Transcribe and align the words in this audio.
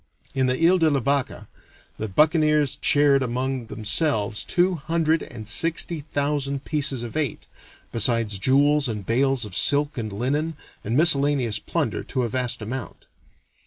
In 0.33 0.47
the 0.47 0.57
Ile 0.67 0.79
de 0.79 0.89
la 0.89 0.99
Vache 0.99 1.45
the 1.99 2.07
buccaneers 2.07 2.79
shared 2.81 3.21
among 3.21 3.67
themselves 3.67 4.43
two 4.43 4.73
hundred 4.73 5.21
and 5.21 5.47
sixty 5.47 6.05
thousand 6.11 6.65
pieces 6.65 7.03
of 7.03 7.15
eight, 7.15 7.45
besides 7.91 8.39
jewels 8.39 8.87
and 8.89 9.05
bales 9.05 9.45
of 9.45 9.55
silk 9.55 9.99
and 9.99 10.11
linen 10.11 10.55
and 10.83 10.97
miscellaneous 10.97 11.59
plunder 11.59 12.03
to 12.05 12.23
a 12.23 12.29
vast 12.29 12.63
amount. 12.63 13.05